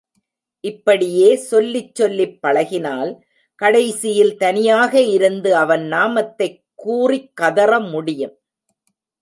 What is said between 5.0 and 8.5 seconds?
இருந்து அவன் நாமத்தைக் கூறிக் கதற முடியும்.